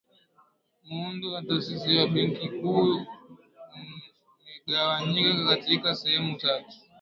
[0.87, 2.97] muundo wa taasisi wa benki kuu
[3.75, 6.75] umegawanyika katika sehemu tatu